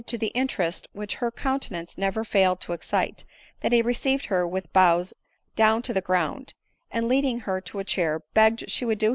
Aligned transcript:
* 0.01 0.01
to 0.01 0.17
the 0.17 0.29
interest 0.29 0.87
which 0.93 1.13
her 1.13 1.29
countenance 1.29 1.95
never 1.95 2.23
failed 2.23 2.59
to 2.59 2.73
excite, 2.73 3.23
that 3.59 3.71
he 3.71 3.83
received 3.83 4.25
her 4.25 4.47
with 4.47 4.73
bows 4.73 5.13
down 5.55 5.79
to 5.83 5.93
the 5.93 6.01
ground, 6.01 6.55
and 6.89 7.07
leading 7.07 7.41
her 7.41 7.61
to 7.61 7.77
a 7.77 7.83
chair, 7.83 8.23
begged 8.33 8.67
she 8.67 8.83
would 8.83 8.97
do 8.97 9.09